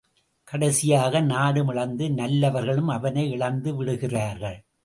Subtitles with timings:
[0.47, 4.63] கடைசியாக நாடும் இழந்து நல்லவர்களும் அவனை இழந்து விடுகிறார்கள்.